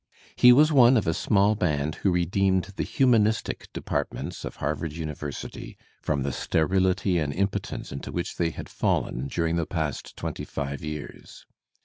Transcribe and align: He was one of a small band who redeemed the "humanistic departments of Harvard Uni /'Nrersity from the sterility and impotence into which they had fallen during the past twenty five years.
He 0.35 0.51
was 0.51 0.71
one 0.71 0.97
of 0.97 1.05
a 1.05 1.13
small 1.13 1.53
band 1.53 1.93
who 1.97 2.09
redeemed 2.09 2.73
the 2.75 2.81
"humanistic 2.81 3.71
departments 3.71 4.43
of 4.43 4.55
Harvard 4.55 4.93
Uni 4.93 5.11
/'Nrersity 5.13 5.75
from 6.01 6.23
the 6.23 6.31
sterility 6.31 7.19
and 7.19 7.31
impotence 7.31 7.91
into 7.91 8.11
which 8.11 8.37
they 8.37 8.49
had 8.49 8.67
fallen 8.67 9.27
during 9.27 9.57
the 9.57 9.67
past 9.67 10.17
twenty 10.17 10.43
five 10.43 10.83
years. 10.83 11.45